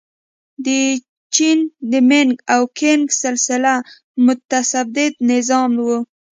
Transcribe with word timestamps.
د 0.65 0.67
چین 1.35 1.59
د 1.91 1.93
مینګ 2.09 2.33
او 2.53 2.61
کینګ 2.79 3.03
سلسله 3.23 3.73
مستبد 4.25 5.13
نظام 5.31 5.71
و. 5.85 5.87